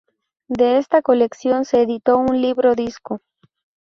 De 0.47 0.79
esta 0.79 1.03
colección 1.03 1.63
se 1.63 1.83
editó 1.83 2.17
un 2.17 2.41
libro 2.41 2.73
disco. 2.73 3.21